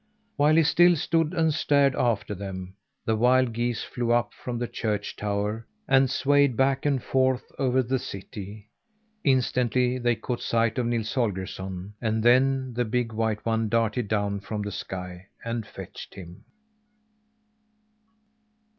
[0.35, 2.73] While he still stood and stared after them,
[3.05, 7.83] the wild geese flew up from the church tower, and swayed back and forth over
[7.83, 8.71] the city.
[9.23, 14.39] Instantly they caught sight of Nils Holgersson; and then the big white one darted down
[14.39, 16.45] from the sky and fetched him.